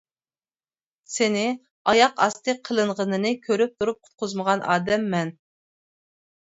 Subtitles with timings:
[1.15, 1.43] سېنى
[1.93, 5.37] ئاياق ئاستى قىلىنغىنىنى كۆرۈپ تۇرۇپ قۇتقۇزمىغان ئادەم مەن.